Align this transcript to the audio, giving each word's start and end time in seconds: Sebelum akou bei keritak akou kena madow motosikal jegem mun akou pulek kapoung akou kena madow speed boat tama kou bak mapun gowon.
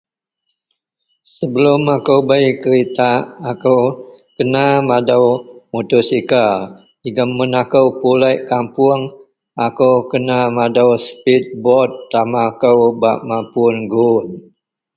Sebelum 1.37 1.81
akou 1.95 2.19
bei 2.27 2.45
keritak 2.61 3.21
akou 3.51 3.79
kena 4.37 4.63
madow 4.89 5.25
motosikal 5.73 6.51
jegem 7.03 7.29
mun 7.37 7.53
akou 7.63 7.87
pulek 7.99 8.39
kapoung 8.49 9.03
akou 9.65 9.95
kena 10.11 10.37
madow 10.57 10.89
speed 11.07 11.43
boat 11.63 11.89
tama 12.11 12.43
kou 12.61 12.79
bak 13.01 13.19
mapun 13.29 13.75
gowon. 13.91 14.27